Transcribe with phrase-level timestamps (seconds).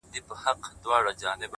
[0.03, 1.47] دا ميـنــان به خامـخـا اوبـو ته اور اچـوي!!